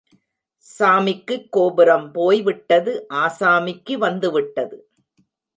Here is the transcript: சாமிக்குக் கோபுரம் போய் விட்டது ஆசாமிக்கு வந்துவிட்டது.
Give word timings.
சாமிக்குக் 0.79 1.49
கோபுரம் 1.49 2.11
போய் 2.11 2.41
விட்டது 2.41 3.05
ஆசாமிக்கு 3.13 3.93
வந்துவிட்டது. 3.93 4.89